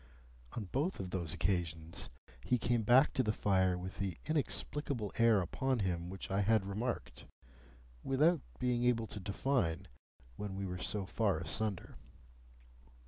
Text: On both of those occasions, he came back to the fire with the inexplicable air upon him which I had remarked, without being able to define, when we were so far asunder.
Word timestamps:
On 0.53 0.63
both 0.65 0.99
of 0.99 1.11
those 1.11 1.31
occasions, 1.31 2.09
he 2.43 2.57
came 2.57 2.81
back 2.81 3.13
to 3.13 3.21
the 3.21 3.31
fire 3.31 3.77
with 3.77 3.99
the 3.99 4.17
inexplicable 4.25 5.11
air 5.19 5.41
upon 5.41 5.77
him 5.77 6.09
which 6.09 6.31
I 6.31 6.41
had 6.41 6.65
remarked, 6.65 7.27
without 8.03 8.41
being 8.57 8.83
able 8.83 9.05
to 9.05 9.19
define, 9.19 9.87
when 10.37 10.55
we 10.55 10.65
were 10.65 10.79
so 10.79 11.05
far 11.05 11.37
asunder. 11.37 11.97